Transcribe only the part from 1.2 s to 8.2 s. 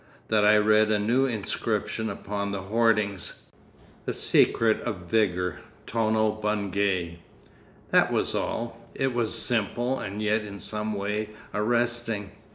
inscription upon the hoardings: THE SECRET OF VIGOUR, TONO BUNGAY. That